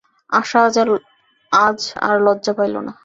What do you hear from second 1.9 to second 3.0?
আর লজ্জা পাইল না।